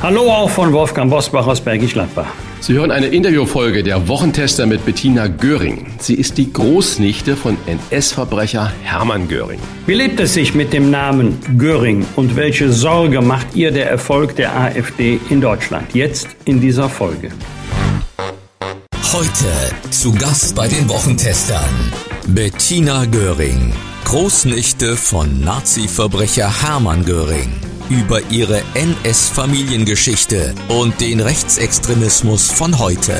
[0.00, 2.28] Hallo auch von Wolfgang Bosbach aus Bergisch Gladbach.
[2.60, 5.86] Sie hören eine Interviewfolge der Wochentester mit Bettina Göring.
[5.98, 9.58] Sie ist die Großnichte von NS-Verbrecher Hermann Göring.
[9.86, 14.36] Wie lebt es sich mit dem Namen Göring und welche Sorge macht ihr der Erfolg
[14.36, 15.92] der AfD in Deutschland?
[15.94, 17.32] Jetzt in dieser Folge.
[19.12, 21.92] Heute zu Gast bei den Wochentestern
[22.28, 23.72] Bettina Göring,
[24.04, 33.14] Großnichte von Nazi-Verbrecher Hermann Göring über ihre NS-Familiengeschichte und den Rechtsextremismus von heute.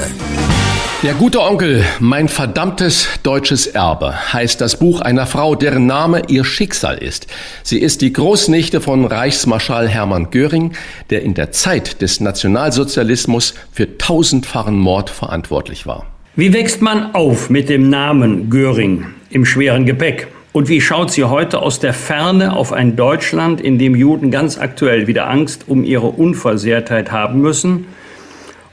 [1.02, 6.44] Der gute Onkel, mein verdammtes deutsches Erbe, heißt das Buch einer Frau, deren Name ihr
[6.44, 7.28] Schicksal ist.
[7.62, 10.72] Sie ist die Großnichte von Reichsmarschall Hermann Göring,
[11.10, 16.04] der in der Zeit des Nationalsozialismus für tausendfachen Mord verantwortlich war.
[16.34, 20.28] Wie wächst man auf mit dem Namen Göring im schweren Gepäck?
[20.58, 24.58] Und wie schaut sie heute aus der Ferne auf ein Deutschland, in dem Juden ganz
[24.58, 27.86] aktuell wieder Angst um ihre Unversehrtheit haben müssen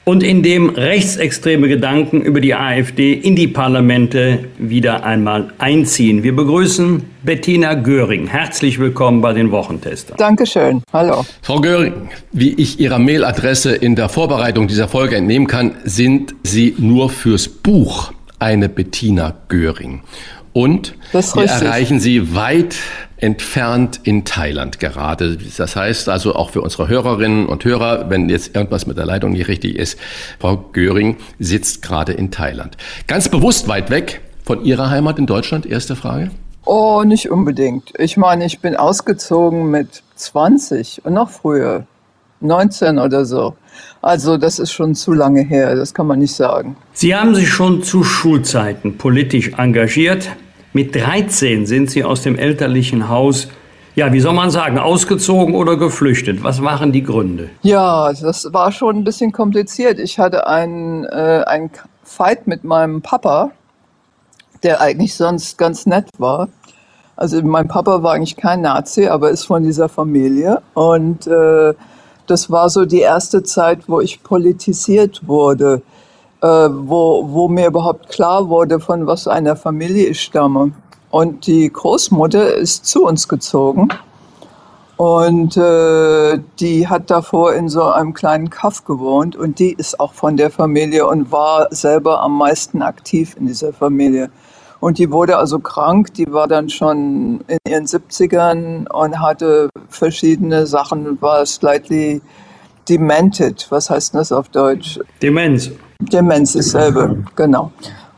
[0.04, 6.24] und in dem rechtsextreme Gedanken über die AfD in die Parlamente wieder einmal einziehen?
[6.24, 8.26] Wir begrüßen Bettina Göring.
[8.26, 10.18] Herzlich willkommen bei den Wochentestern.
[10.18, 10.82] Dankeschön.
[10.92, 11.24] Hallo.
[11.44, 16.74] Frau Göring, wie ich Ihrer Mailadresse in der Vorbereitung dieser Folge entnehmen kann, sind Sie
[16.80, 20.02] nur fürs Buch eine Bettina Göring.
[20.56, 22.78] Und wir erreichen sie weit
[23.18, 25.38] entfernt in Thailand gerade.
[25.58, 29.34] Das heißt also auch für unsere Hörerinnen und Hörer, wenn jetzt irgendwas mit der Leitung
[29.34, 30.00] nicht richtig ist,
[30.40, 32.78] Frau Göring sitzt gerade in Thailand.
[33.06, 36.32] Ganz bewusst weit weg von Ihrer Heimat in Deutschland, erste Frage.
[36.64, 37.92] Oh, nicht unbedingt.
[38.00, 41.86] Ich meine, ich bin ausgezogen mit 20 und noch früher,
[42.40, 43.58] 19 oder so.
[44.02, 46.78] Also das ist schon zu lange her, das kann man nicht sagen.
[46.94, 50.30] Sie haben sich schon zu Schulzeiten politisch engagiert.
[50.76, 53.48] Mit 13 sind sie aus dem elterlichen Haus,
[53.96, 56.44] ja, wie soll man sagen, ausgezogen oder geflüchtet.
[56.44, 57.50] Was waren die Gründe?
[57.62, 60.00] Ja, das war schon ein bisschen kompliziert.
[60.00, 61.70] Ich hatte einen, äh, einen
[62.04, 63.52] Fight mit meinem Papa,
[64.64, 66.50] der eigentlich sonst ganz nett war.
[67.16, 70.62] Also mein Papa war eigentlich kein Nazi, aber ist von dieser Familie.
[70.74, 71.74] Und äh,
[72.28, 75.84] das war so die erste Zeit, wo ich politisiert wurde
[76.48, 80.72] wo, wo mir überhaupt klar wurde, von was einer Familie ich stamme.
[81.10, 83.90] Und die Großmutter ist zu uns gezogen.
[84.98, 90.14] Und äh, die hat davor in so einem kleinen Kaff gewohnt und die ist auch
[90.14, 94.30] von der Familie und war selber am meisten aktiv in dieser Familie.
[94.80, 100.66] Und die wurde also krank, die war dann schon in ihren 70ern und hatte verschiedene
[100.66, 102.22] Sachen, war slightly
[102.88, 103.66] demented.
[103.70, 105.00] Was heißt das auf Deutsch?
[105.22, 105.72] Demenz.
[106.00, 107.72] Demenz ist selber, genau.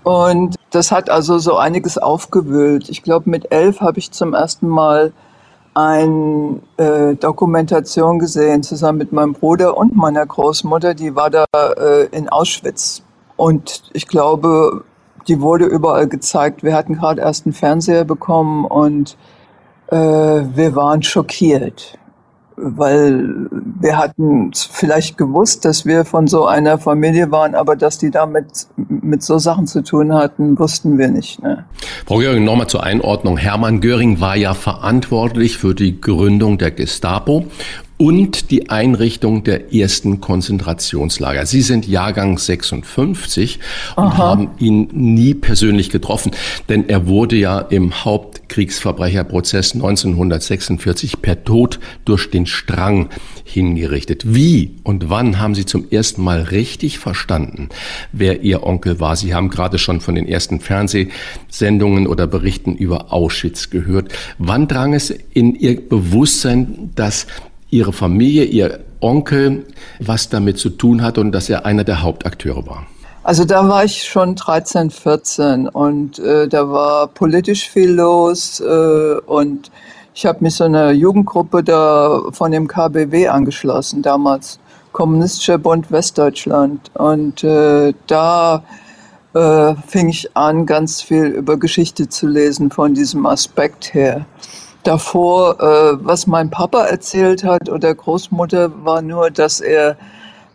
[0.04, 2.90] Und das hat also so einiges aufgewühlt.
[2.90, 5.12] Ich glaube, mit elf habe ich zum ersten Mal
[5.74, 10.94] eine äh, Dokumentation gesehen, zusammen mit meinem Bruder und meiner Großmutter.
[10.94, 13.04] Die war da äh, in Auschwitz.
[13.36, 14.84] Und ich glaube,
[15.28, 16.64] die wurde überall gezeigt.
[16.64, 19.18] Wir hatten gerade erst einen Fernseher bekommen und
[19.88, 21.98] äh, wir waren schockiert
[22.58, 23.48] weil
[23.80, 28.68] wir hatten vielleicht gewusst, dass wir von so einer Familie waren, aber dass die damit
[28.76, 31.42] mit so Sachen zu tun hatten, wussten wir nicht.
[31.42, 31.66] Ne?
[32.06, 33.38] Frau Göring, nochmal zur Einordnung.
[33.38, 37.46] Hermann Göring war ja verantwortlich für die Gründung der Gestapo
[37.98, 41.46] und die Einrichtung der ersten Konzentrationslager.
[41.46, 43.60] Sie sind Jahrgang 56
[43.96, 44.18] und Aha.
[44.18, 46.32] haben ihn nie persönlich getroffen,
[46.70, 53.10] denn er wurde ja im Hauptkriegsverbrecherprozess 1946 per Tod durch den Strang
[53.44, 54.24] hingerichtet.
[54.28, 57.70] Wie und wann haben Sie zum ersten Mal richtig verstanden,
[58.12, 59.16] wer Ihr Onkel war?
[59.16, 64.14] Sie haben gerade schon von den ersten Fernsehsendungen oder Berichten über Auschwitz gehört.
[64.38, 67.26] Wann drang es in Ihr Bewusstsein, dass
[67.70, 69.66] Ihre Familie, Ihr Onkel,
[70.00, 72.88] was damit zu tun hat und dass er einer der Hauptakteure war?
[73.24, 79.18] Also da war ich schon 13, 14 und äh, da war politisch viel los äh,
[79.26, 79.70] und
[80.14, 84.60] ich habe mich so einer Jugendgruppe da von dem KBW angeschlossen damals,
[84.94, 88.64] Kommunistischer Bund Westdeutschland und äh, da
[89.34, 94.26] äh, fing ich an, ganz viel über Geschichte zu lesen von diesem Aspekt her
[94.88, 99.98] davor, äh, was mein Papa erzählt hat oder Großmutter, war nur, dass er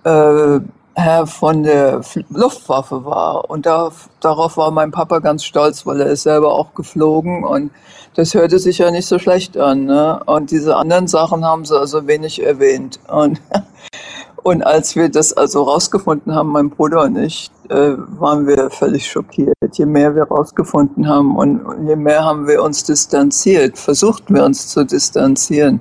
[0.05, 0.61] äh,
[0.95, 2.01] Herr von der
[2.31, 3.51] Luftwaffe war.
[3.51, 3.91] Und da,
[4.21, 7.71] darauf war mein Papa ganz stolz, weil er ist selber auch geflogen und
[8.15, 9.85] das hörte sich ja nicht so schlecht an.
[9.85, 10.21] Ne?
[10.27, 13.01] Und diese anderen Sachen haben sie also wenig erwähnt.
[13.09, 13.41] Und,
[14.43, 19.11] und als wir das also rausgefunden haben, mein Bruder und ich, äh, waren wir völlig
[19.11, 19.55] schockiert.
[19.73, 24.69] Je mehr wir rausgefunden haben und je mehr haben wir uns distanziert, versuchten wir uns
[24.69, 25.81] zu distanzieren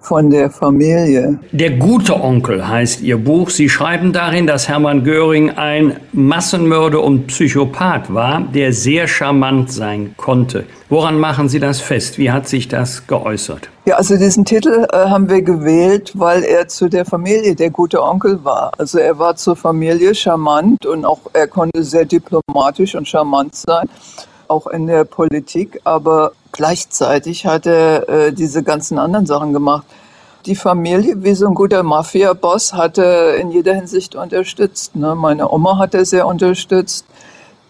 [0.00, 1.38] von der Familie.
[1.52, 3.50] Der gute Onkel heißt Ihr Buch.
[3.50, 10.14] Sie schreiben darin, dass Hermann Göring ein Massenmörder und Psychopath war, der sehr charmant sein
[10.16, 10.64] konnte.
[10.88, 12.18] Woran machen Sie das fest?
[12.18, 13.68] Wie hat sich das geäußert?
[13.84, 18.02] Ja, also diesen Titel äh, haben wir gewählt, weil er zu der Familie der gute
[18.02, 18.72] Onkel war.
[18.78, 23.88] Also er war zur Familie charmant und auch er konnte sehr diplomatisch und charmant sein
[24.48, 29.86] auch in der Politik, aber gleichzeitig hat er äh, diese ganzen anderen Sachen gemacht.
[30.44, 34.96] Die Familie, wie so ein guter Mafia-Boss, hat er in jeder Hinsicht unterstützt.
[34.96, 35.14] Ne?
[35.14, 37.06] Meine Oma hat er sehr unterstützt.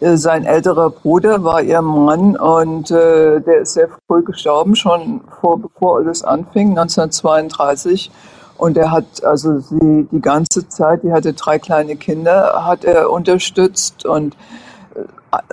[0.01, 5.21] Äh, sein älterer Bruder war ihr Mann und äh, der ist sehr früh gestorben, schon
[5.39, 8.11] vor, bevor alles anfing, 1932.
[8.57, 13.11] Und er hat also sie die ganze Zeit, die hatte drei kleine Kinder, hat er
[13.11, 14.35] unterstützt und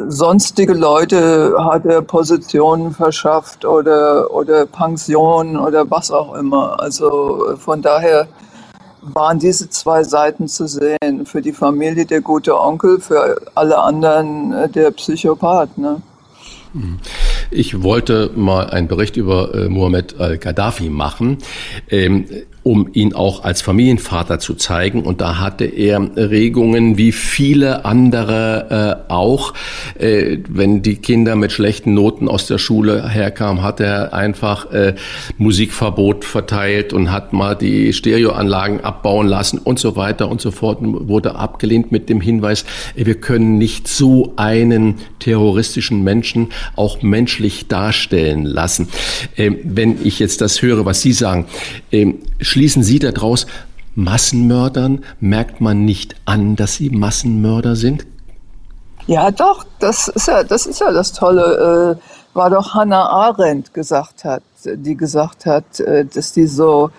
[0.07, 6.79] sonstige Leute hat er Positionen verschafft oder, oder Pensionen oder was auch immer.
[6.79, 8.27] Also von daher
[9.01, 11.25] waren diese zwei Seiten zu sehen.
[11.25, 15.77] Für die Familie der gute Onkel, für alle anderen äh, der Psychopath.
[15.77, 16.01] Ne?
[17.51, 21.37] Ich wollte mal einen Bericht über äh, Muhammad al-Gaddafi machen.
[21.89, 22.25] Ähm,
[22.65, 25.03] um ihn auch als Familienvater zu zeigen.
[25.03, 29.53] Und da hatte er Regungen wie viele andere äh, auch.
[29.99, 34.95] Äh, wenn die Kinder mit schlechten Noten aus der Schule herkamen, hat er einfach äh,
[35.37, 40.79] Musikverbot verteilt und hat mal die Stereoanlagen abbauen lassen und so weiter und so fort.
[40.81, 42.65] Wurde abgelehnt mit dem Hinweis,
[42.95, 48.87] wir können nicht so einen terroristischen Menschen auch menschlich darstellen lassen.
[49.37, 51.45] Ähm, wenn ich jetzt das höre, was Sie sagen,
[51.91, 52.15] ähm,
[52.55, 53.47] schließen Sie daraus,
[53.95, 58.07] Massenmördern merkt man nicht an, dass sie Massenmörder sind?
[59.07, 63.73] Ja, doch, das ist ja das, ist ja das Tolle, äh, war doch Hannah Arendt
[63.73, 66.91] gesagt hat, die gesagt hat, äh, dass die so,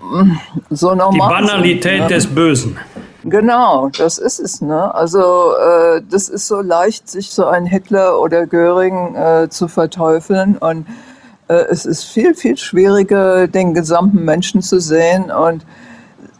[0.00, 0.32] mm,
[0.70, 2.08] so normal Die Banalität sind, ne?
[2.08, 2.78] des Bösen.
[3.24, 4.62] Genau, das ist es.
[4.62, 4.94] Ne?
[4.94, 10.56] Also äh, das ist so leicht, sich so ein Hitler oder Göring äh, zu verteufeln
[10.56, 11.09] und äh,
[11.54, 15.64] es ist viel, viel schwieriger, den gesamten Menschen zu sehen und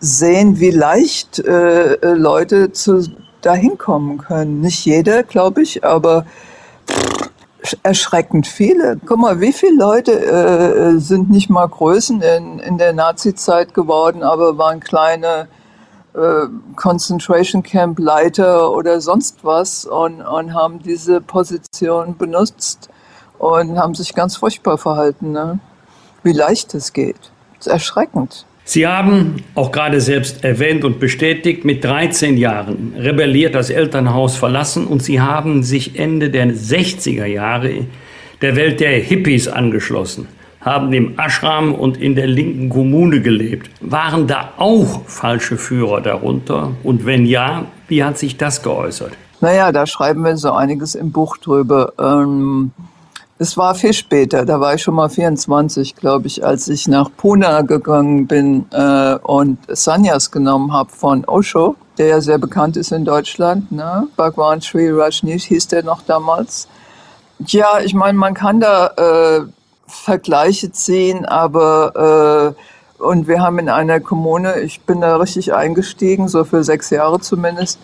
[0.01, 3.05] sehen, wie leicht äh, äh, Leute zu,
[3.43, 4.61] dahin kommen können.
[4.61, 6.27] Nicht jeder, glaube ich, aber
[7.83, 8.99] erschreckend viele.
[9.05, 14.23] Guck mal, wie viele Leute äh, sind nicht mal Größen in, in der Nazi-Zeit geworden,
[14.23, 15.49] aber waren kleine
[16.15, 16.47] äh,
[16.77, 22.90] Concentration Camp Leiter oder sonst was und, und haben diese Position benutzt
[23.41, 25.33] und haben sich ganz furchtbar verhalten.
[25.33, 25.59] Ne?
[26.23, 27.17] Wie leicht es geht.
[27.57, 28.45] Das ist erschreckend.
[28.65, 34.87] Sie haben auch gerade selbst erwähnt und bestätigt, mit 13 Jahren rebelliert das Elternhaus verlassen
[34.87, 37.87] und Sie haben sich Ende der 60er Jahre
[38.43, 40.29] der Welt der Hippies angeschlossen,
[40.61, 43.71] haben im Ashram und in der linken Kommune gelebt.
[43.81, 46.73] Waren da auch falsche Führer darunter?
[46.85, 49.13] Und wenn ja, wie hat sich das geäußert?
[49.41, 51.95] Naja, da schreiben wir so einiges im Buch drüber.
[51.99, 52.73] Ähm
[53.41, 57.11] es war viel später, da war ich schon mal 24, glaube ich, als ich nach
[57.17, 62.93] Pune gegangen bin äh, und Sanyas genommen habe von Osho, der ja sehr bekannt ist
[62.93, 63.73] in Deutschland.
[63.73, 64.09] Ne?
[64.15, 66.69] Bhagwan Sri Rajneesh hieß der noch damals.
[67.47, 69.41] Ja, ich meine, man kann da äh,
[69.87, 72.55] Vergleiche ziehen, aber
[72.99, 76.91] äh, und wir haben in einer Kommune, ich bin da richtig eingestiegen, so für sechs
[76.91, 77.79] Jahre zumindest.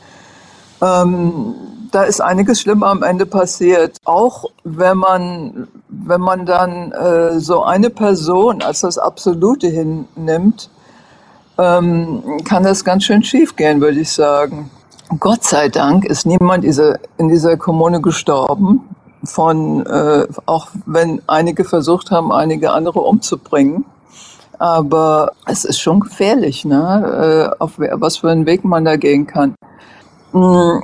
[0.82, 1.54] Ähm,
[1.90, 3.98] da ist einiges Schlimmer am Ende passiert.
[4.04, 10.70] Auch wenn man, wenn man dann äh, so eine Person als das Absolute hinnimmt,
[11.58, 14.70] ähm, kann das ganz schön schief gehen, würde ich sagen.
[15.20, 18.88] Gott sei Dank ist niemand in dieser Kommune gestorben,
[19.24, 23.84] von, äh, auch wenn einige versucht haben, einige andere umzubringen.
[24.58, 27.52] Aber es ist schon gefährlich, ne?
[27.58, 29.54] äh, auf was für einen Weg man da gehen kann.
[30.32, 30.82] Hm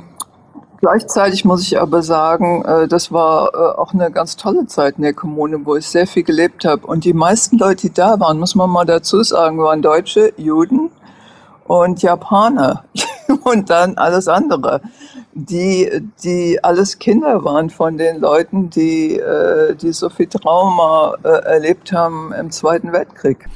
[0.83, 5.03] Gleichzeitig muss ich aber sagen, äh, das war äh, auch eine ganz tolle Zeit in
[5.03, 6.85] der Kommune, wo ich sehr viel gelebt habe.
[6.85, 10.89] Und die meisten Leute, die da waren, muss man mal dazu sagen, waren Deutsche, Juden
[11.63, 12.83] und Japaner
[13.45, 14.81] und dann alles andere.
[15.31, 15.89] die,
[16.21, 22.33] die alles Kinder waren von den Leuten, die, äh, die so viel Trauma erlebt haben
[22.37, 23.47] im Zweiten Weltkrieg.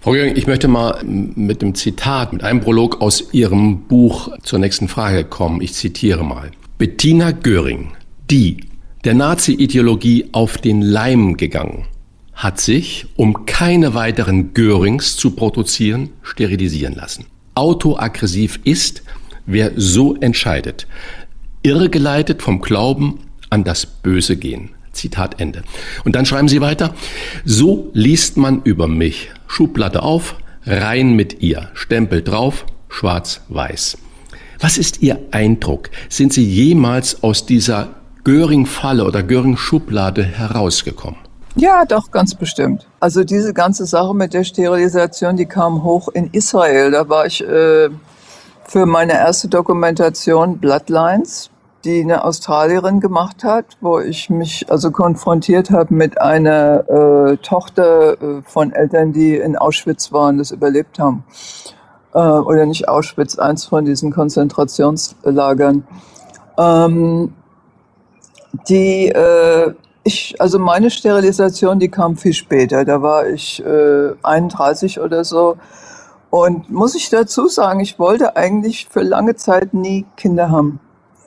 [0.00, 4.58] Frau Göring, ich möchte mal mit dem Zitat, mit einem Prolog aus Ihrem Buch zur
[4.58, 5.60] nächsten Frage kommen.
[5.60, 6.50] Ich zitiere mal.
[6.82, 7.92] Bettina Göring,
[8.28, 8.56] die
[9.04, 11.84] der Nazi-Ideologie auf den Leim gegangen,
[12.32, 17.26] hat sich, um keine weiteren Görings zu produzieren, sterilisieren lassen.
[17.54, 19.04] Autoaggressiv ist,
[19.46, 20.88] wer so entscheidet
[21.62, 24.70] irregeleitet vom Glauben an das Böse gehen.
[24.90, 25.62] Zitat Ende.
[26.04, 26.96] Und dann schreiben Sie weiter,
[27.44, 29.30] so liest man über mich.
[29.46, 30.34] Schublade auf,
[30.66, 31.70] rein mit ihr.
[31.74, 33.98] Stempel drauf, schwarz-weiß.
[34.62, 35.90] Was ist Ihr Eindruck?
[36.08, 37.88] Sind Sie jemals aus dieser
[38.22, 41.18] Göring-Falle oder Göring-Schublade herausgekommen?
[41.56, 42.86] Ja, doch, ganz bestimmt.
[43.00, 46.92] Also diese ganze Sache mit der Sterilisation, die kam hoch in Israel.
[46.92, 47.90] Da war ich äh,
[48.62, 51.50] für meine erste Dokumentation Bloodlines
[51.84, 58.12] die eine Australierin gemacht hat, wo ich mich also konfrontiert habe mit einer äh, Tochter
[58.12, 61.24] äh, von Eltern, die in Auschwitz waren, das überlebt haben.
[62.14, 65.86] Äh, oder nicht Auschwitz, eins von diesen Konzentrationslagern.
[66.58, 67.32] Ähm,
[68.68, 72.84] die, äh, ich, also meine Sterilisation, die kam viel später.
[72.84, 75.56] Da war ich äh, 31 oder so.
[76.30, 80.80] Und muss ich dazu sagen, ich wollte eigentlich für lange Zeit nie Kinder haben.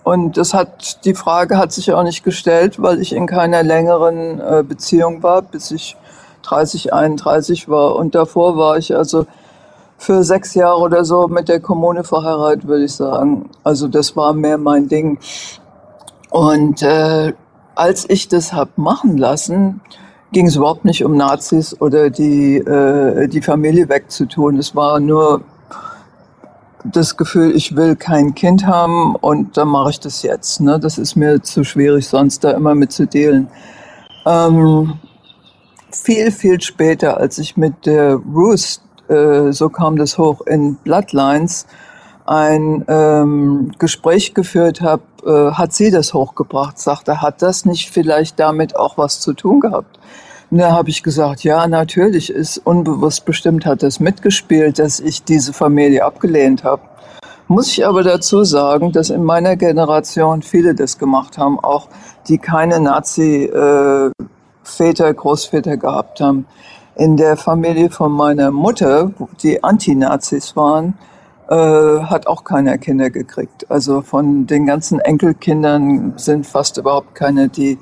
[0.04, 4.39] Und das hat, die Frage hat sich auch nicht gestellt, weil ich in keiner längeren
[4.39, 5.98] äh, Beziehung war, bis ich
[6.44, 7.96] 30, 31 war.
[7.96, 9.25] Und davor war ich also
[9.98, 13.50] für sechs Jahre oder so mit der Kommune verheiratet, würde ich sagen.
[13.64, 15.20] Also das war mehr mein Ding.
[16.30, 17.34] Und äh,
[17.75, 19.82] als ich das hab machen lassen,
[20.32, 24.58] ging es überhaupt nicht um Nazis oder die, äh, die Familie wegzutun.
[24.58, 25.42] Es war nur
[26.84, 30.62] das Gefühl, ich will kein Kind haben und dann mache ich das jetzt.
[30.62, 30.80] Ne?
[30.80, 33.48] Das ist mir zu schwierig, sonst da immer mit zu dealen.
[34.25, 34.94] Ähm,
[35.92, 41.65] viel, viel später, als ich mit der Ruth, äh, so kam das hoch, in Bloodlines
[42.25, 48.39] ein ähm, Gespräch geführt habe, äh, hat sie das hochgebracht, sagte, hat das nicht vielleicht
[48.39, 50.00] damit auch was zu tun gehabt?
[50.50, 55.24] Und da habe ich gesagt, ja, natürlich ist unbewusst bestimmt hat das mitgespielt, dass ich
[55.24, 56.81] diese Familie abgelehnt habe.
[57.47, 61.89] Muss ich aber dazu sagen, dass in meiner Generation viele das gemacht haben, auch
[62.27, 64.09] die keine Nazi-Väter,
[65.09, 66.47] äh, Großväter gehabt haben.
[66.98, 69.12] In der Familie von meiner Mutter,
[69.44, 70.94] die Anti-Nazis waren,
[71.50, 73.70] äh, hat auch keiner Kinder gekriegt.
[73.70, 77.78] Also von den ganzen Enkelkindern sind fast überhaupt keine, die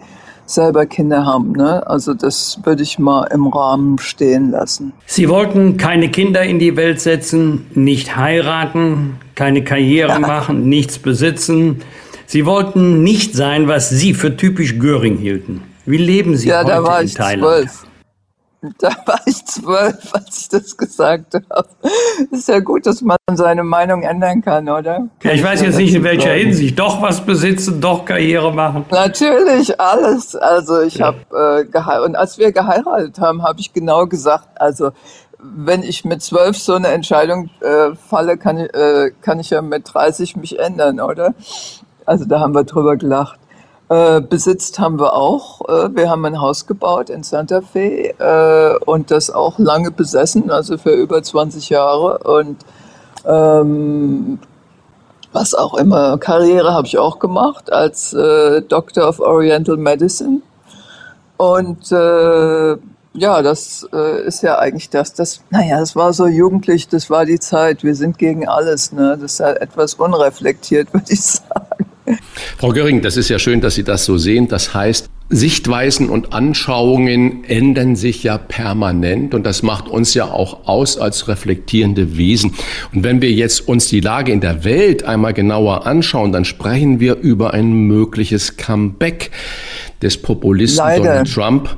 [0.46, 1.54] selber Kinder haben.
[1.54, 1.86] Ne?
[1.88, 4.94] Also das würde ich mal im Rahmen stehen lassen.
[5.06, 10.20] Sie wollten keine Kinder in die Welt setzen, nicht heiraten, keine Karriere ja.
[10.20, 11.82] machen, nichts besitzen.
[12.26, 15.62] Sie wollten nicht sein, was Sie für typisch Göring hielten.
[15.86, 17.42] Wie leben Sie ja, heute da war in ich Thailand?
[17.42, 17.86] Zwölf.
[18.80, 21.68] Da war ich zwölf, als ich das gesagt habe.
[22.32, 25.10] Ist ja gut, dass man seine Meinung ändern kann, oder?
[25.22, 26.80] Ja, ich weiß jetzt nicht, in welcher Hinsicht.
[26.80, 28.86] Doch was besitzen, doch Karriere machen.
[28.90, 30.36] Natürlich, alles.
[30.36, 31.08] Also ich ja.
[31.08, 32.08] habe äh, geheiratet.
[32.08, 34.92] Und als wir geheiratet haben, habe ich genau gesagt, also
[35.44, 39.62] wenn ich mit zwölf so eine Entscheidung äh, falle, kann ich, äh, kann ich ja
[39.62, 41.34] mit 30 mich ändern, oder?
[42.06, 43.40] Also da haben wir drüber gelacht.
[43.90, 45.62] Äh, besitzt haben wir auch.
[45.68, 50.50] Äh, wir haben ein Haus gebaut in Santa Fe äh, und das auch lange besessen,
[50.50, 52.20] also für über 20 Jahre.
[52.20, 52.58] Und
[53.26, 54.40] ähm,
[55.34, 60.42] was auch immer, Karriere habe ich auch gemacht als äh, Doctor of Oriental Medicine.
[61.38, 62.78] Und äh,
[63.16, 67.26] ja, das äh, ist ja eigentlich das, das, naja, das war so jugendlich, das war
[67.26, 69.18] die Zeit, wir sind gegen alles, ne?
[69.20, 71.73] Das ist ja etwas unreflektiert, würde ich sagen.
[72.58, 74.48] Frau Göring, das ist ja schön, dass Sie das so sehen.
[74.48, 80.68] Das heißt, Sichtweisen und Anschauungen ändern sich ja permanent und das macht uns ja auch
[80.68, 82.54] aus als reflektierende Wesen.
[82.94, 87.00] Und wenn wir jetzt uns die Lage in der Welt einmal genauer anschauen, dann sprechen
[87.00, 89.32] wir über ein mögliches Comeback
[90.02, 91.04] des Populisten Leider.
[91.04, 91.78] Donald Trump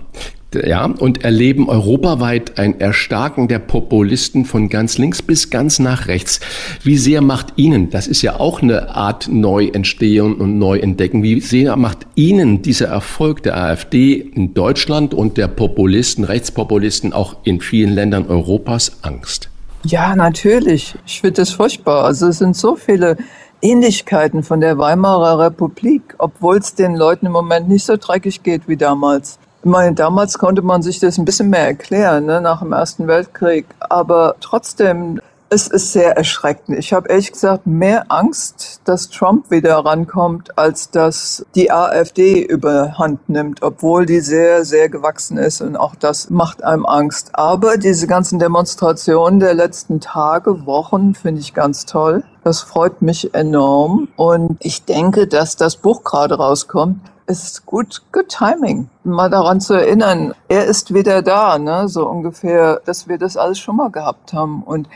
[0.63, 6.39] ja, und erleben europaweit ein Erstarken der Populisten von ganz links bis ganz nach rechts.
[6.83, 11.75] Wie sehr macht Ihnen, das ist ja auch eine Art Neuentstehung und Neuentdecken, wie sehr
[11.75, 17.93] macht Ihnen dieser Erfolg der AfD in Deutschland und der Populisten, Rechtspopulisten auch in vielen
[17.93, 19.49] Ländern Europas Angst?
[19.83, 20.95] Ja, natürlich.
[21.05, 22.05] Ich finde das furchtbar.
[22.05, 23.17] Also es sind so viele
[23.61, 28.67] Ähnlichkeiten von der Weimarer Republik, obwohl es den Leuten im Moment nicht so dreckig geht
[28.67, 29.39] wie damals.
[29.65, 33.07] Ich meine, damals konnte man sich das ein bisschen mehr erklären, ne, nach dem Ersten
[33.07, 33.65] Weltkrieg.
[33.79, 35.19] Aber trotzdem,
[35.49, 36.77] Es ist sehr erschreckend.
[36.77, 43.29] Ich habe ehrlich gesagt mehr Angst, dass Trump wieder rankommt, als dass die AfD überhand
[43.29, 47.29] nimmt, obwohl die sehr, sehr gewachsen ist und auch das macht einem Angst.
[47.33, 52.23] Aber diese ganzen Demonstrationen der letzten Tage, Wochen finde ich ganz toll.
[52.43, 58.29] Das freut mich enorm und ich denke, dass das Buch gerade rauskommt, ist gut, good
[58.29, 58.89] timing.
[59.03, 63.59] Mal daran zu erinnern, er ist wieder da, ne, so ungefähr, dass wir das alles
[63.59, 64.87] schon mal gehabt haben und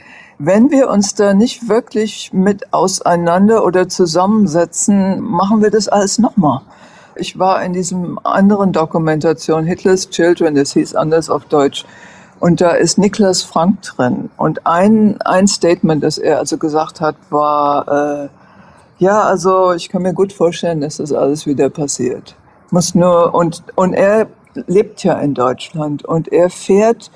[0.41, 6.61] wenn wir uns da nicht wirklich mit auseinander oder zusammensetzen, machen wir das alles nochmal.
[7.15, 11.85] Ich war in diesem anderen Dokumentation, Hitler's Children, das hieß anders auf Deutsch,
[12.39, 14.29] und da ist Niklas Frank drin.
[14.37, 18.29] Und ein, ein Statement, das er also gesagt hat, war, äh,
[18.99, 22.35] ja, also ich kann mir gut vorstellen, dass das alles wieder passiert.
[22.69, 24.27] Muss nur, und, und er
[24.67, 27.09] lebt ja in Deutschland und er fährt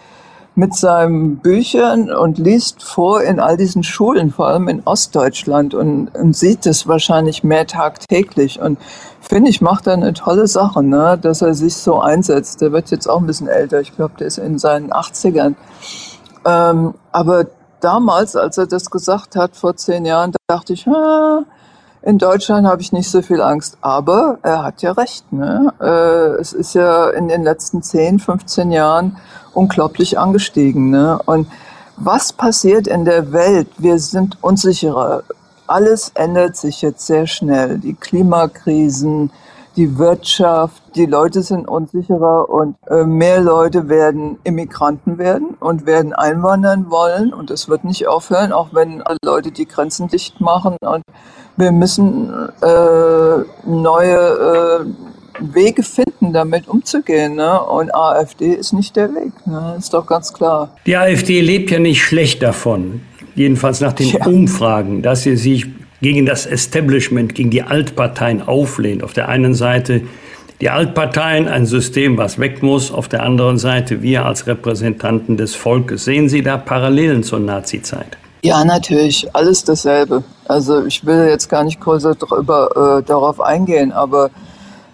[0.55, 6.13] mit seinen Büchern und liest vor in all diesen Schulen, vor allem in Ostdeutschland und,
[6.15, 8.61] und sieht es wahrscheinlich mehr tagtäglich.
[8.61, 8.77] Und
[9.19, 11.17] finde ich, macht er eine tolle Sache, ne?
[11.19, 12.61] dass er sich so einsetzt.
[12.61, 13.81] Der wird jetzt auch ein bisschen älter.
[13.81, 15.55] Ich glaube, der ist in seinen 80ern.
[16.45, 17.47] Ähm, aber
[17.79, 21.43] damals, als er das gesagt hat, vor zehn Jahren, dachte ich, ah,
[22.05, 25.31] in Deutschland habe ich nicht so viel Angst, aber er hat ja recht.
[25.31, 25.73] Ne?
[25.79, 29.17] Äh, es ist ja in den letzten 10, 15 Jahren
[29.53, 30.89] unglaublich angestiegen.
[30.89, 31.17] Ne?
[31.25, 31.47] Und
[31.95, 33.69] was passiert in der Welt?
[33.77, 35.23] Wir sind unsicherer.
[35.65, 37.77] Alles ändert sich jetzt sehr schnell.
[37.77, 39.31] Die Klimakrisen,
[39.75, 46.13] die Wirtschaft, die Leute sind unsicherer und äh, mehr Leute werden Immigranten werden und werden
[46.13, 50.77] einwandern wollen und es wird nicht aufhören, auch wenn alle Leute die Grenzen dicht machen
[50.81, 51.03] und
[51.57, 54.85] wir müssen äh, neue äh,
[55.39, 57.35] Wege finden, damit umzugehen.
[57.35, 57.61] Ne?
[57.61, 59.31] Und AfD ist nicht der Weg.
[59.45, 59.75] Ne?
[59.77, 60.75] Ist doch ganz klar.
[60.85, 63.01] Die AfD lebt ja nicht schlecht davon,
[63.35, 64.25] jedenfalls nach den ja.
[64.25, 65.67] Umfragen, dass sie sich
[66.03, 69.03] gegen das Establishment, gegen die Altparteien auflehnt.
[69.03, 70.01] Auf der einen Seite
[70.61, 72.91] die Altparteien, ein System, was weg muss.
[72.91, 76.05] Auf der anderen Seite wir als Repräsentanten des Volkes.
[76.05, 78.17] Sehen Sie da Parallelen zur Nazizeit?
[78.43, 79.27] Ja, natürlich.
[79.35, 80.23] Alles dasselbe.
[80.47, 84.29] Also ich will jetzt gar nicht größer darüber, äh, darauf eingehen, aber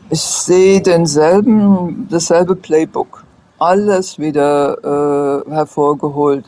[0.09, 3.23] ich sehe denselben, dasselbe Playbook.
[3.59, 6.45] Alles wieder äh, hervorgeholt.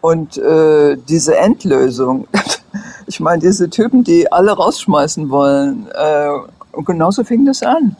[0.00, 2.26] Und äh, diese Endlösung,
[3.10, 6.28] ich meine, diese Typen, die alle rausschmeißen wollen, äh,
[6.72, 7.96] und genauso fing das an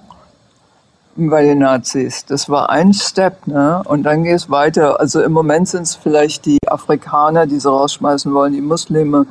[1.16, 2.24] bei den Nazis.
[2.24, 3.82] Das war ein Step, ne?
[3.84, 5.00] Und dann geht es weiter.
[5.00, 9.26] Also im Moment sind es vielleicht die Afrikaner, die sie rausschmeißen wollen, die Muslime,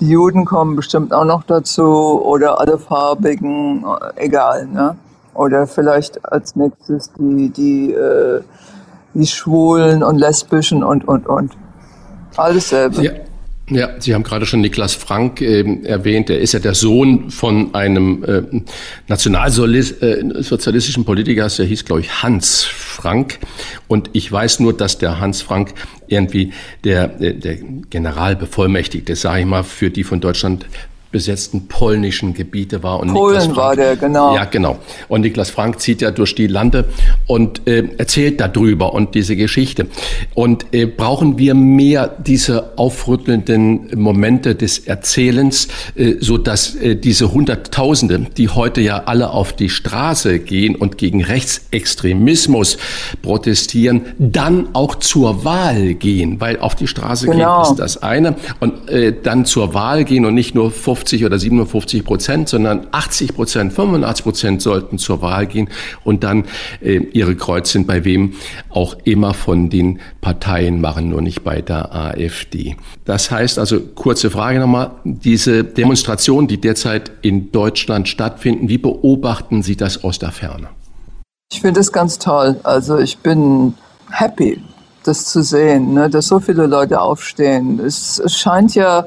[0.00, 1.84] die Juden kommen bestimmt auch noch dazu
[2.24, 4.66] oder alle Farbigen, egal.
[4.66, 4.96] Ne?
[5.34, 8.42] Oder vielleicht als nächstes die, die, äh,
[9.14, 11.56] die Schwulen und Lesbischen und, und, und.
[12.36, 13.00] Alles selber.
[13.00, 13.12] Ja.
[13.70, 16.28] Ja, Sie haben gerade schon Niklas Frank äh, erwähnt.
[16.28, 18.42] Er ist ja der Sohn von einem äh,
[19.06, 23.38] nationalsozialistischen Politiker, der hieß, glaube ich, Hans Frank.
[23.86, 25.72] Und ich weiß nur, dass der Hans Frank
[26.08, 26.52] irgendwie
[26.82, 27.58] der, äh, der
[27.90, 30.66] Generalbevollmächtigte, sage ich mal, für die von Deutschland
[31.10, 33.00] besetzten polnischen Gebiete war.
[33.00, 34.34] Und Polen Frank, war der, genau.
[34.34, 34.78] Ja, genau.
[35.08, 36.84] Und Niklas Frank zieht ja durch die Lande
[37.26, 39.88] und äh, erzählt darüber und diese Geschichte.
[40.34, 47.32] Und äh, brauchen wir mehr diese aufrüttelnden Momente des Erzählens, äh, so dass äh, diese
[47.32, 52.78] Hunderttausende, die heute ja alle auf die Straße gehen und gegen Rechtsextremismus
[53.22, 57.62] protestieren, dann auch zur Wahl gehen, weil auf die Straße genau.
[57.62, 61.24] gehen ist das eine und äh, dann zur Wahl gehen und nicht nur vor 50
[61.24, 65.68] oder 57 Prozent, sondern 80 Prozent, 85 Prozent sollten zur Wahl gehen
[66.04, 66.44] und dann
[66.82, 68.34] äh, ihre Kreuzchen bei wem
[68.68, 72.76] auch immer von den Parteien machen, nur nicht bei der AfD.
[73.06, 79.62] Das heißt also, kurze Frage nochmal, diese Demonstrationen, die derzeit in Deutschland stattfinden, wie beobachten
[79.62, 80.68] Sie das aus der Ferne?
[81.50, 82.60] Ich finde es ganz toll.
[82.62, 83.74] Also ich bin
[84.10, 84.62] happy,
[85.04, 87.80] das zu sehen, ne, dass so viele Leute aufstehen.
[87.80, 89.06] Es, es scheint ja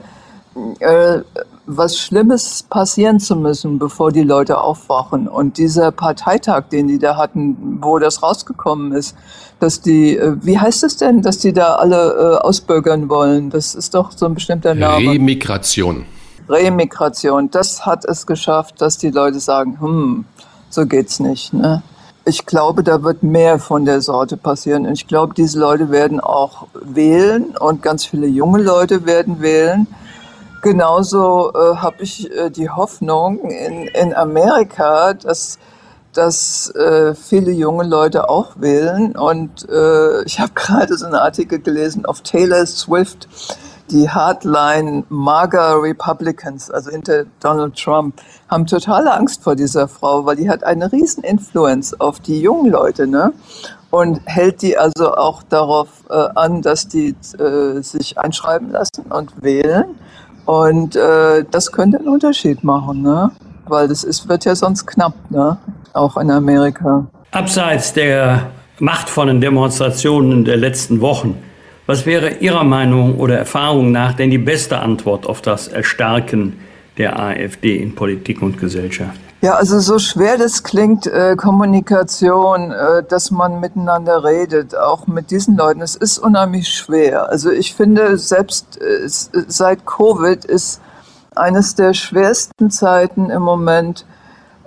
[0.80, 1.20] äh,
[1.66, 5.28] was Schlimmes passieren zu müssen, bevor die Leute aufwachen.
[5.28, 9.16] Und dieser Parteitag, den die da hatten, wo das rausgekommen ist,
[9.60, 13.50] dass die, äh, wie heißt es denn, dass die da alle äh, ausbürgern wollen?
[13.50, 15.12] Das ist doch so ein bestimmter Name.
[15.12, 16.06] Remigration.
[16.50, 17.50] Remigration.
[17.50, 20.26] Das hat es geschafft, dass die Leute sagen, hm,
[20.70, 21.54] so geht's nicht.
[21.54, 21.82] Ne?
[22.26, 24.86] Ich glaube, da wird mehr von der Sorte passieren.
[24.86, 29.88] Und ich glaube, diese Leute werden auch wählen und ganz viele junge Leute werden wählen.
[30.64, 35.60] Genauso äh, habe ich äh, die Hoffnung in, in Amerika, dass,
[36.14, 39.14] dass äh, viele junge Leute auch wählen.
[39.18, 43.28] Und äh, ich habe gerade so einen Artikel gelesen auf Taylor Swift,
[43.92, 50.38] die Hardline MAGA Republicans, also hinter Donald Trump, haben totale Angst vor dieser Frau, weil
[50.38, 53.34] die hat eine riesen Influence auf die jungen Leute, ne?
[53.92, 59.44] Und hält die also auch darauf äh, an, dass die äh, sich einschreiben lassen und
[59.44, 60.00] wählen.
[60.46, 63.32] Und äh, das könnte einen Unterschied machen, ne?
[63.68, 65.58] Weil das ist, wird ja sonst knapp, ne?
[65.94, 67.06] Auch in Amerika.
[67.32, 68.48] Abseits der
[68.80, 71.38] machtvollen Demonstrationen der letzten Wochen
[71.86, 76.54] was wäre Ihrer Meinung oder Erfahrung nach denn die beste Antwort auf das Erstarken
[76.98, 79.20] der AfD in Politik und Gesellschaft?
[79.44, 85.32] Ja, also so schwer das klingt, äh, Kommunikation, äh, dass man miteinander redet, auch mit
[85.32, 87.28] diesen Leuten, es ist unheimlich schwer.
[87.28, 90.80] Also ich finde, selbst äh, seit Covid ist
[91.36, 94.06] eines der schwersten Zeiten im Moment,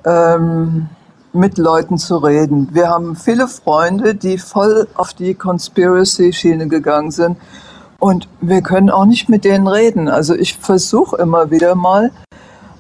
[0.05, 0.91] ähm,
[1.33, 2.69] mit Leuten zu reden.
[2.73, 7.39] Wir haben viele Freunde, die voll auf die Conspiracy-Schiene gegangen sind.
[7.99, 10.11] Und wir können auch nicht mit denen reden.
[10.11, 12.11] Also ich versuche immer wieder mal,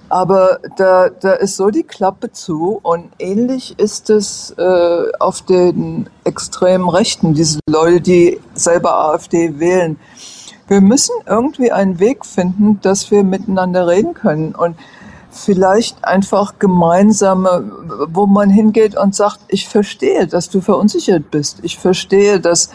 [0.09, 2.79] aber da, da ist so die Klappe zu.
[2.83, 9.99] Und ähnlich ist es äh, auf den extremen Rechten, diese Leute, die selber AfD wählen.
[10.69, 14.55] Wir müssen irgendwie einen Weg finden, dass wir miteinander reden können.
[14.55, 14.77] Und
[15.31, 17.71] vielleicht einfach gemeinsame,
[18.09, 21.59] wo man hingeht und sagt, ich verstehe, dass du verunsichert bist.
[21.63, 22.71] Ich verstehe, dass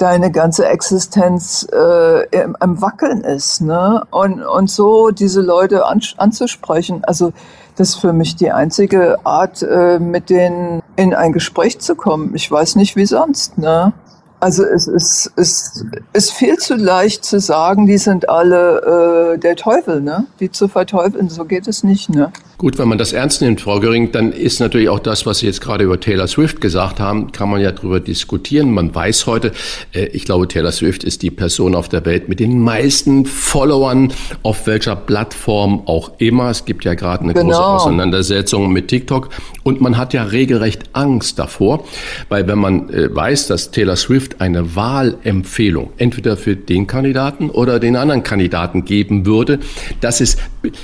[0.00, 3.60] deine ganze Existenz äh, im, im, Wackeln ist.
[3.60, 4.02] Ne?
[4.10, 7.32] Und, und so diese Leute an, anzusprechen, also
[7.76, 12.34] das ist für mich die einzige Art, äh, mit denen in ein Gespräch zu kommen.
[12.34, 13.58] Ich weiß nicht, wie sonst.
[13.58, 13.92] Ne?
[14.40, 19.54] Also es ist, es ist viel zu leicht zu sagen, die sind alle äh, der
[19.54, 20.26] Teufel, ne?
[20.40, 22.32] Die zu verteufeln, so geht es nicht, ne?
[22.60, 25.46] Gut, wenn man das ernst nimmt, Frau Göring, dann ist natürlich auch das, was Sie
[25.46, 28.70] jetzt gerade über Taylor Swift gesagt haben, kann man ja darüber diskutieren.
[28.72, 29.52] Man weiß heute,
[29.94, 34.12] äh, ich glaube, Taylor Swift ist die Person auf der Welt mit den meisten Followern,
[34.42, 36.50] auf welcher Plattform auch immer.
[36.50, 37.46] Es gibt ja gerade eine genau.
[37.46, 39.30] große Auseinandersetzung mit TikTok
[39.62, 41.84] und man hat ja regelrecht Angst davor,
[42.28, 47.80] weil wenn man äh, weiß, dass Taylor Swift eine Wahlempfehlung entweder für den Kandidaten oder
[47.80, 49.58] den anderen Kandidaten geben würde,
[50.00, 50.36] dass es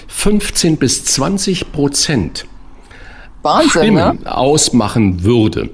[0.09, 2.47] 15 bis 20 Prozent
[3.43, 4.35] Wahnsinn, Stimmen ne?
[4.37, 5.71] ausmachen würde.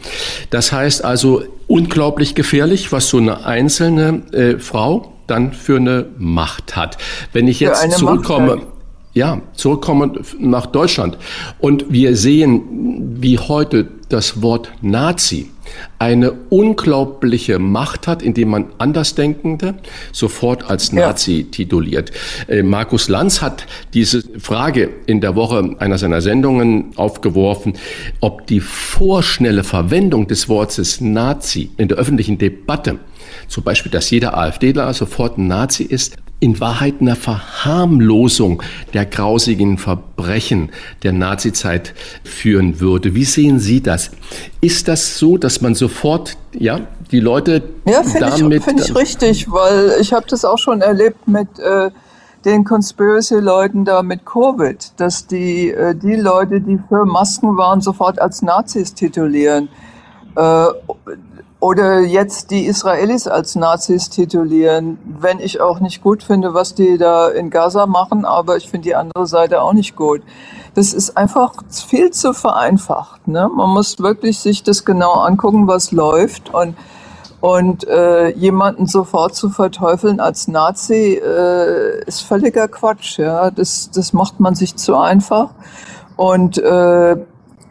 [0.50, 6.76] Das heißt also unglaublich gefährlich, was so eine einzelne äh, Frau dann für eine Macht
[6.76, 6.98] hat.
[7.32, 8.66] Wenn ich jetzt zurückkomme, Macht,
[9.14, 11.16] ja, zurückkomme nach Deutschland
[11.58, 15.50] und wir sehen, wie heute das Wort Nazi
[15.98, 19.74] eine unglaubliche Macht hat, indem man Andersdenkende
[20.12, 21.46] sofort als Nazi ja.
[21.50, 22.12] tituliert.
[22.48, 27.74] Äh, Markus Lanz hat diese Frage in der Woche einer seiner Sendungen aufgeworfen,
[28.20, 32.98] ob die vorschnelle Verwendung des Wortes Nazi in der öffentlichen Debatte
[33.48, 39.78] zum Beispiel, dass jeder AfDler sofort ein Nazi ist, in Wahrheit einer Verharmlosung der grausigen
[39.78, 40.70] Verbrechen
[41.04, 43.14] der Nazizeit führen würde.
[43.14, 44.10] Wie sehen Sie das?
[44.60, 46.80] Ist das so, dass man sofort, ja,
[47.12, 48.60] die Leute ja, damit...
[48.60, 51.48] Ja, finde ich richtig, weil ich habe das auch schon erlebt mit...
[51.58, 51.90] Äh,
[52.44, 58.20] den Conspiracy-Leuten da mit Covid, dass die, äh, die Leute, die für Masken waren, sofort
[58.20, 59.68] als Nazis titulieren.
[60.34, 60.66] Äh,
[61.62, 66.98] oder jetzt die Israelis als Nazis titulieren, wenn ich auch nicht gut finde, was die
[66.98, 70.22] da in Gaza machen, aber ich finde die andere Seite auch nicht gut.
[70.74, 73.28] Das ist einfach viel zu vereinfacht.
[73.28, 73.48] Ne?
[73.48, 76.74] Man muss wirklich sich das genau angucken, was läuft und
[77.40, 83.18] und äh, jemanden sofort zu verteufeln als Nazi äh, ist völliger Quatsch.
[83.18, 85.50] Ja, das das macht man sich zu einfach.
[86.16, 87.16] Und äh,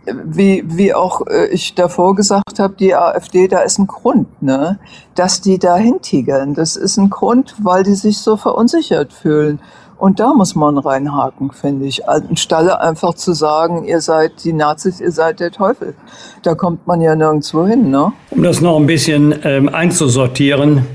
[0.05, 4.79] wie, wie auch äh, ich davor gesagt habe, die AfD, da ist ein Grund, ne,
[5.15, 6.53] dass die da hintigern.
[6.53, 9.59] Das ist ein Grund, weil die sich so verunsichert fühlen.
[9.97, 12.09] Und da muss man reinhaken, finde ich.
[12.09, 15.93] Anstelle einfach zu sagen, ihr seid die Nazis, ihr seid der Teufel.
[16.41, 18.11] Da kommt man ja nirgendwo hin, ne?
[18.31, 20.87] Um das noch ein bisschen ähm, einzusortieren.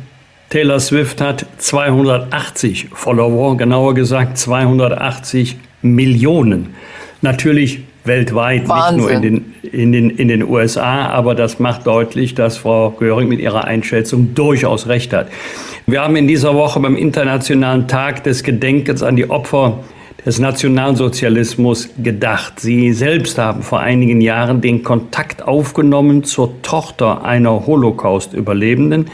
[0.50, 6.74] Taylor Swift hat 280 Follower, genauer gesagt 280 Millionen.
[7.22, 8.96] Natürlich weltweit, Wahnsinn.
[8.96, 12.90] nicht nur in den, in, den, in den USA, aber das macht deutlich, dass Frau
[12.90, 15.28] Göring mit ihrer Einschätzung durchaus recht hat.
[15.86, 19.78] Wir haben in dieser Woche beim Internationalen Tag des Gedenkens an die Opfer
[20.26, 22.58] des Nationalsozialismus gedacht.
[22.58, 29.06] Sie selbst haben vor einigen Jahren den Kontakt aufgenommen zur Tochter einer Holocaust-Überlebenden.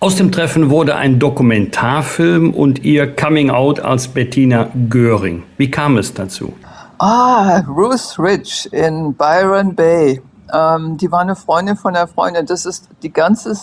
[0.00, 5.44] Aus dem Treffen wurde ein Dokumentarfilm und ihr Coming Out als Bettina Göring.
[5.56, 6.54] Wie kam es dazu?
[7.02, 10.20] Ah, Ruth Ridge in Byron Bay.
[10.52, 12.44] Ähm, die war eine Freundin von der Freundin.
[12.44, 13.56] Das ist die ganze,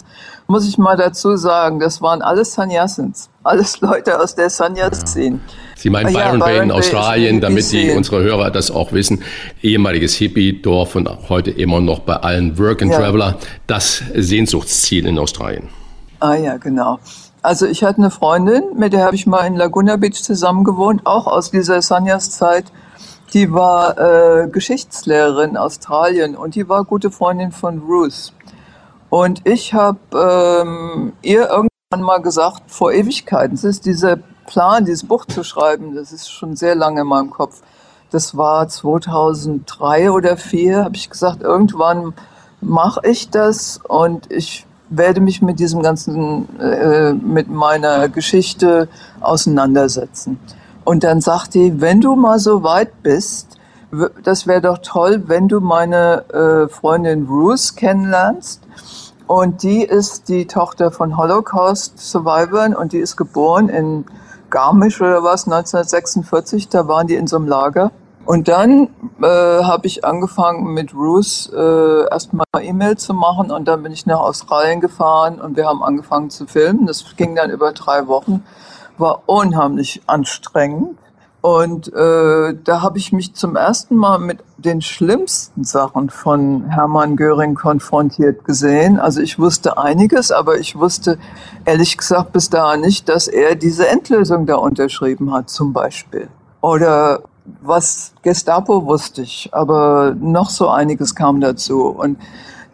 [0.47, 3.29] muss ich mal dazu sagen, das waren alles Sanyasins.
[3.43, 5.39] Alles Leute aus der Sanyas-Szene.
[5.75, 8.71] Sie meinen Ja, Byron Bay in Byron Bay ist Australien, damit die unsere Hörer das
[8.71, 9.21] auch wissen.
[9.61, 13.01] Ehemaliges Hippie-Dorf und auch heute immer noch bei allen Work and Ja.
[13.01, 15.69] Traveler das Sehnsuchtsziel in Australien.
[16.19, 16.97] Ah ja, genau.
[17.43, 21.05] Also ich hatte eine Freundin, mit der habe ich mal in Laguna Beach zusammen gewohnt,
[21.05, 22.65] auch aus dieser Sanyas-Zeit.
[23.33, 28.31] Die war äh, Geschichtslehrerin in Australien und die war gute Freundin von Ruth.
[29.09, 35.05] Und ich habe ähm, ihr irgendwann mal gesagt, vor Ewigkeiten, es ist dieser Plan, dieses
[35.05, 37.61] Buch zu schreiben, das ist schon sehr lange in meinem Kopf.
[38.11, 42.13] Das war 2003 oder 2004, habe ich gesagt, irgendwann
[42.61, 48.87] mache ich das und ich werde mich mit diesem ganzen, äh, mit meiner Geschichte
[49.19, 50.39] auseinandersetzen.
[50.87, 53.57] Und dann sagt die, wenn du mal so weit bist,
[54.23, 58.61] das wäre doch toll, wenn du meine äh, Freundin Ruth kennenlernst.
[59.27, 64.05] Und die ist die Tochter von Holocaust-Survivors und die ist geboren in
[64.49, 67.91] Garmisch oder was, 1946, da waren die in so einem Lager.
[68.25, 68.87] Und dann
[69.21, 74.05] äh, habe ich angefangen mit Ruth äh, erstmal E-Mail zu machen und dann bin ich
[74.05, 76.85] nach Australien gefahren und wir haben angefangen zu filmen.
[76.87, 78.45] Das ging dann über drei Wochen,
[78.97, 80.97] war unheimlich anstrengend.
[81.41, 87.15] Und äh, da habe ich mich zum ersten Mal mit den schlimmsten Sachen von Hermann
[87.15, 88.99] Göring konfrontiert gesehen.
[88.99, 91.17] Also ich wusste einiges, aber ich wusste
[91.63, 96.27] ehrlich gesagt bis dahin nicht, dass er diese Endlösung da unterschrieben hat, zum Beispiel.
[96.59, 97.21] Oder
[97.61, 101.87] was Gestapo wusste ich, aber noch so einiges kam dazu.
[101.87, 102.17] Und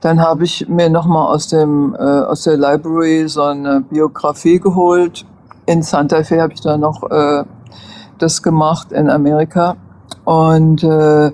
[0.01, 5.25] dann habe ich mir nochmal aus, äh, aus der Library so eine Biografie geholt.
[5.65, 7.43] In Santa Fe habe ich da noch äh,
[8.19, 9.76] das gemacht in Amerika
[10.26, 11.32] und äh,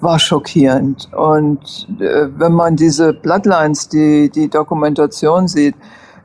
[0.00, 1.08] war schockierend.
[1.12, 5.74] Und äh, wenn man diese Bloodlines, die, die Dokumentation sieht,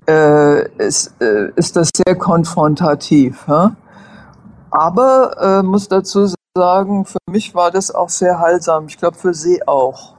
[0.07, 3.45] äh, ist, äh, ist das sehr konfrontativ.
[3.47, 3.69] Hä?
[4.71, 8.85] Aber äh, muss dazu sagen, für mich war das auch sehr heilsam.
[8.87, 10.15] Ich glaube für Sie auch,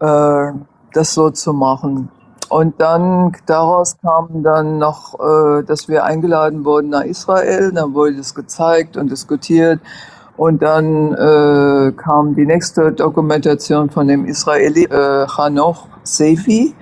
[0.00, 0.52] äh,
[0.92, 2.10] das so zu machen.
[2.48, 7.72] Und dann daraus kam dann noch, äh, dass wir eingeladen wurden nach Israel.
[7.72, 9.80] Dann wurde das gezeigt und diskutiert.
[10.36, 16.74] Und dann äh, kam die nächste Dokumentation von dem Israeli äh, Hanoch Sefi,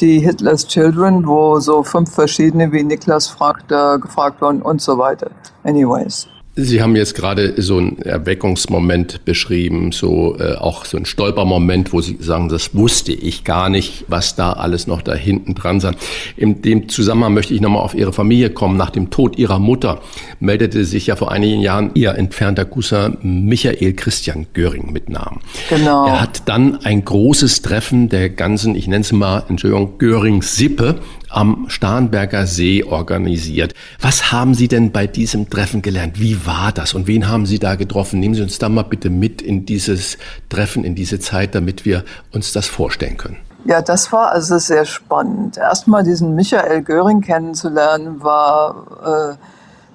[0.00, 4.96] die Hitler's Children, wo so fünf verschiedene wie Niklas fragt, da gefragt wurden und so
[4.96, 5.30] weiter.
[5.62, 6.26] Anyways.
[6.54, 12.02] Sie haben jetzt gerade so einen Erweckungsmoment beschrieben, so äh, auch so ein Stolpermoment, wo
[12.02, 15.92] Sie sagen, das wusste ich gar nicht, was da alles noch da hinten dran sei.
[16.36, 18.76] In dem Zusammenhang möchte ich nochmal auf Ihre Familie kommen.
[18.76, 20.02] Nach dem Tod Ihrer Mutter
[20.40, 25.40] meldete sich ja vor einigen Jahren Ihr entfernter Cousin Michael Christian Göring mit Namen.
[25.70, 26.06] Genau.
[26.06, 30.96] Er hat dann ein großes Treffen der ganzen, ich nenne es mal, Entschuldigung, Göring-Sippe
[31.32, 33.74] am Starnberger See organisiert.
[34.00, 36.20] Was haben Sie denn bei diesem Treffen gelernt?
[36.20, 38.20] Wie war das und wen haben Sie da getroffen?
[38.20, 40.18] Nehmen Sie uns da mal bitte mit in dieses
[40.48, 43.38] Treffen, in diese Zeit, damit wir uns das vorstellen können.
[43.64, 45.56] Ja, das war also sehr spannend.
[45.56, 49.36] Erstmal diesen Michael Göring kennenzulernen, war äh,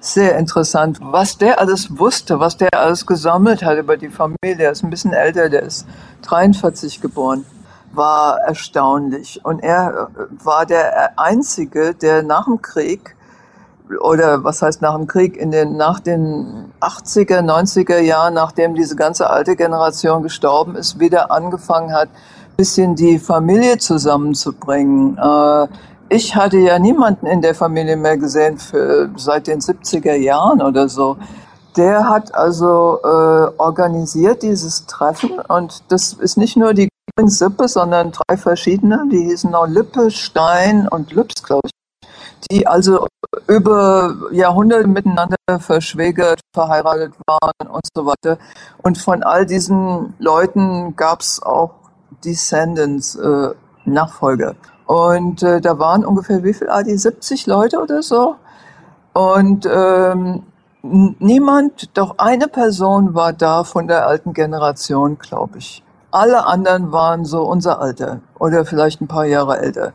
[0.00, 0.98] sehr interessant.
[1.00, 4.90] Was der alles wusste, was der alles gesammelt hat über die Familie, der ist ein
[4.90, 5.86] bisschen älter, der ist
[6.22, 7.44] 43 geboren,
[7.92, 9.44] war erstaunlich.
[9.44, 13.14] Und er äh, war der Einzige, der nach dem Krieg
[14.02, 18.96] oder was heißt nach dem Krieg, in den, nach den 80er, 90er Jahren, nachdem diese
[18.96, 22.08] ganze alte Generation gestorben ist, wieder angefangen hat,
[22.56, 25.16] bisschen die Familie zusammenzubringen.
[25.16, 25.68] Äh,
[26.08, 30.88] ich hatte ja niemanden in der Familie mehr gesehen für, seit den 70er Jahren oder
[30.88, 31.16] so.
[31.76, 36.88] Der hat also äh, organisiert dieses Treffen und das ist nicht nur die
[37.26, 41.72] Sippe, sondern drei verschiedene, die hießen noch Lippe, Stein und Lübs, glaube ich
[42.50, 43.06] die also
[43.46, 48.38] über Jahrhunderte miteinander verschwägert, verheiratet waren und so weiter.
[48.82, 51.74] Und von all diesen Leuten gab es auch
[52.24, 53.50] Descendants, äh,
[53.84, 54.54] Nachfolger.
[54.86, 56.68] Und äh, da waren ungefähr wie viel?
[56.68, 58.36] Ah, die 70 Leute oder so.
[59.12, 60.44] Und ähm,
[60.82, 65.82] niemand, doch eine Person war da von der alten Generation, glaube ich.
[66.10, 69.92] Alle anderen waren so unser Alter oder vielleicht ein paar Jahre älter.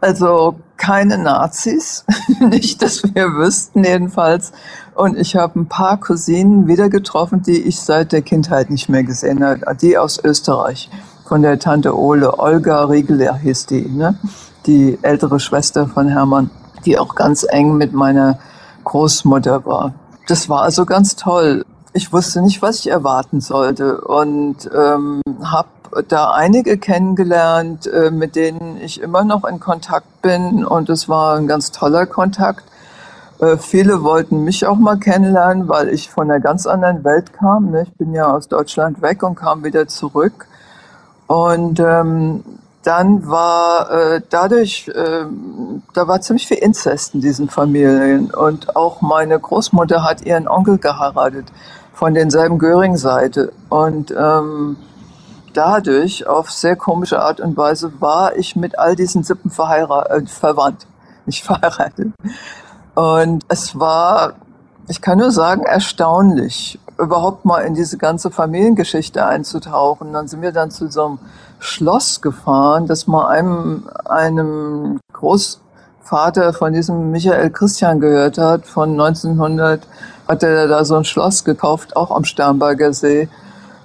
[0.00, 2.04] Also keine Nazis,
[2.40, 4.52] nicht, dass wir wüssten jedenfalls.
[4.94, 9.04] Und ich habe ein paar Cousinen wieder getroffen, die ich seit der Kindheit nicht mehr
[9.04, 9.60] gesehen habe.
[9.80, 10.90] Die aus Österreich,
[11.30, 14.16] von der Tante Ole, Olga Riegler hieß die, ne?
[14.66, 16.50] die ältere Schwester von Hermann,
[16.84, 18.40] die auch ganz eng mit meiner
[18.82, 19.94] Großmutter war.
[20.26, 21.64] Das war also ganz toll.
[21.92, 25.68] Ich wusste nicht, was ich erwarten sollte und ähm, habe
[26.06, 31.36] da einige kennengelernt, äh, mit denen ich immer noch in Kontakt bin und es war
[31.36, 32.64] ein ganz toller Kontakt.
[33.40, 37.70] Äh, viele wollten mich auch mal kennenlernen, weil ich von einer ganz anderen Welt kam.
[37.70, 37.82] Ne?
[37.82, 40.46] Ich bin ja aus Deutschland weg und kam wieder zurück.
[41.26, 42.44] Und ähm,
[42.82, 45.24] dann war äh, dadurch, äh,
[45.94, 48.30] da war ziemlich viel Inzest in diesen Familien.
[48.30, 51.46] Und auch meine Großmutter hat ihren Onkel geheiratet
[52.00, 53.52] von denselben Göring-Seite.
[53.68, 54.78] Und ähm,
[55.52, 60.26] dadurch, auf sehr komische Art und Weise, war ich mit all diesen Sippen verheiratet, äh,
[60.26, 60.86] verwandt,
[61.26, 62.14] nicht verheiratet.
[62.94, 64.32] Und es war,
[64.88, 70.14] ich kann nur sagen, erstaunlich, überhaupt mal in diese ganze Familiengeschichte einzutauchen.
[70.14, 71.18] Dann sind wir dann zu so einem
[71.58, 75.00] Schloss gefahren, das mal einem, einem
[76.10, 78.66] Großvater von diesem Michael Christian gehört hat.
[78.66, 79.86] Von 1900
[80.26, 83.28] hat er da so ein Schloss gekauft, auch am Sternberger See.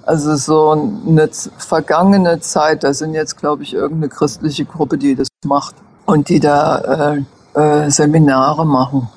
[0.07, 0.71] Also so
[1.07, 6.29] eine vergangene Zeit, da sind jetzt, glaube ich, irgendeine christliche Gruppe, die das macht und
[6.29, 7.15] die da
[7.55, 9.07] äh, äh, Seminare machen.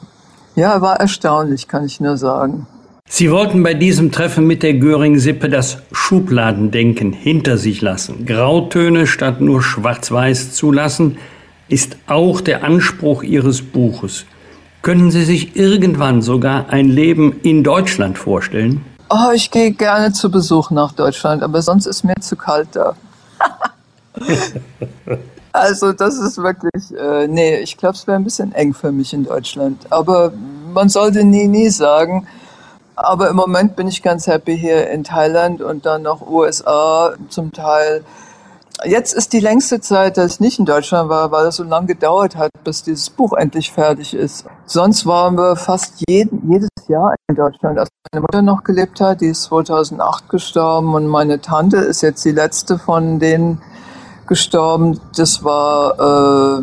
[0.54, 2.66] Ja, war erstaunlich, kann ich nur sagen.
[3.08, 8.26] Sie wollten bei diesem Treffen mit der Göring-Sippe das Schubladendenken hinter sich lassen.
[8.26, 11.16] Grautöne statt nur schwarz-weiß zulassen,
[11.68, 14.24] ist auch der Anspruch Ihres Buches.
[14.82, 18.84] Können Sie sich irgendwann sogar ein Leben in Deutschland vorstellen?
[19.10, 22.94] Oh, ich gehe gerne zu Besuch nach Deutschland, aber sonst ist mir zu kalt da.
[25.52, 29.12] also das ist wirklich, äh, nee, ich glaube, es wäre ein bisschen eng für mich
[29.12, 29.86] in Deutschland.
[29.90, 30.32] Aber
[30.72, 32.26] man sollte nie, nie sagen,
[32.96, 37.52] aber im Moment bin ich ganz happy hier in Thailand und dann noch USA zum
[37.52, 38.04] Teil.
[38.84, 41.88] Jetzt ist die längste Zeit, dass ich nicht in Deutschland war, weil es so lange
[41.88, 44.44] gedauert hat, bis dieses Buch endlich fertig ist.
[44.66, 47.78] Sonst waren wir fast jeden, jedes Jahr in Deutschland.
[47.78, 52.24] Als meine Mutter noch gelebt hat, die ist 2008 gestorben und meine Tante ist jetzt
[52.24, 53.60] die letzte von denen
[54.28, 55.00] gestorben.
[55.16, 56.62] Das war äh,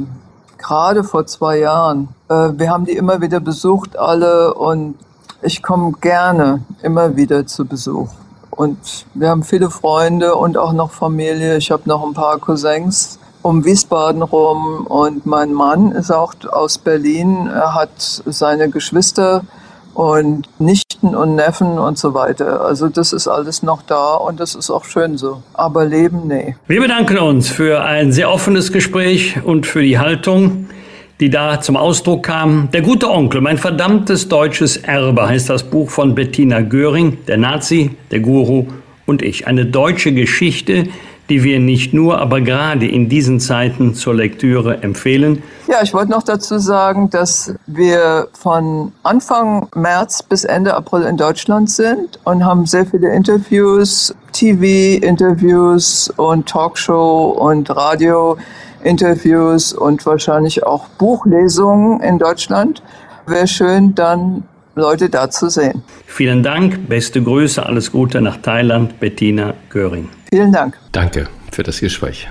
[0.58, 2.08] gerade vor zwei Jahren.
[2.30, 4.96] Äh, wir haben die immer wieder besucht, alle, und
[5.42, 8.08] ich komme gerne immer wieder zu Besuch.
[8.56, 11.58] Und wir haben viele Freunde und auch noch Familie.
[11.58, 16.80] Ich habe noch ein paar Cousins um Wiesbaden rum und mein Mann ist auch aus
[16.80, 17.48] Berlin.
[17.48, 17.92] Er hat
[18.26, 19.44] seine Geschwister
[19.94, 22.62] und Nichten und Neffen und so weiter.
[22.62, 25.44] Also das ist alles noch da und das ist auch schön so.
[25.54, 26.56] Aber Leben, nee.
[26.68, 30.68] Wir bedanken uns für ein sehr offenes Gespräch und für die Haltung
[31.20, 32.70] die da zum Ausdruck kam.
[32.74, 37.92] Der gute Onkel, mein verdammtes deutsches Erbe heißt das Buch von Bettina Göring, der Nazi,
[38.12, 38.68] der Guru
[39.06, 39.48] und ich.
[39.48, 40.88] Eine deutsche Geschichte,
[41.30, 45.42] die wir nicht nur, aber gerade in diesen Zeiten zur Lektüre empfehlen.
[45.68, 51.18] Ja, ich wollte noch dazu sagen, dass wir von Anfang März bis Ende April in
[51.18, 58.38] Deutschland sind und haben sehr viele Interviews, TV-Interviews und Talkshow und Radio.
[58.86, 62.84] Interviews und wahrscheinlich auch Buchlesungen in Deutschland.
[63.28, 64.44] Wäre schön, dann
[64.76, 65.84] Leute da zu sehen.
[66.06, 70.10] Vielen Dank, beste Grüße, alles Gute nach Thailand, Bettina Göring.
[70.30, 70.78] Vielen Dank.
[70.92, 72.30] Danke für das Gespräch.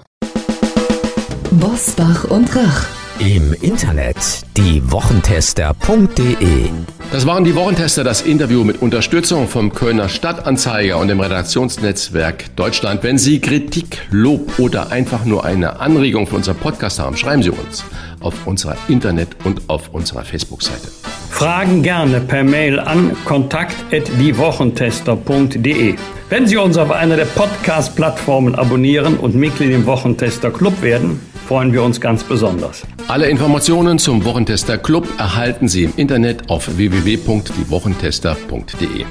[1.51, 3.04] Bosbach und Rach.
[3.21, 4.17] Im Internet
[4.57, 6.69] diewochentester.de
[7.13, 13.05] Das waren die Wochentester, das Interview mit Unterstützung vom Kölner Stadtanzeiger und dem Redaktionsnetzwerk Deutschland.
[13.05, 17.51] Wenn Sie Kritik, Lob oder einfach nur eine Anregung für unseren Podcast haben, schreiben Sie
[17.51, 17.85] uns
[18.19, 20.89] auf unserer Internet- und auf unserer Facebook-Seite.
[21.31, 25.95] Fragen gerne per Mail an kontakt.diewochentester.de.
[26.31, 31.73] Wenn Sie uns auf einer der Podcast-Plattformen abonnieren und Mitglied im Wochentester Club werden, freuen
[31.73, 32.83] wir uns ganz besonders.
[33.09, 39.05] Alle Informationen zum Wochentester Club erhalten Sie im Internet auf www.diewochentester.de.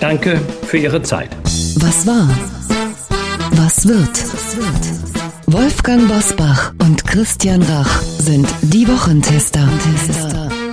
[0.00, 1.28] Danke für Ihre Zeit.
[1.76, 2.28] Was war?
[3.52, 4.08] Was wird?
[5.46, 9.68] Wolfgang Bosbach und Christian Rach sind die Wochentester.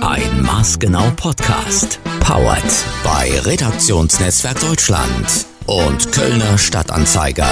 [0.00, 2.00] Ein Maßgenau Podcast.
[2.20, 2.64] Powered
[3.04, 7.50] bei Redaktionsnetzwerk Deutschland und Kölner Stadtanzeiger.